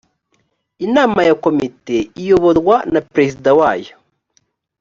[0.85, 3.93] inama ya komite iyoborwa na perezida wayo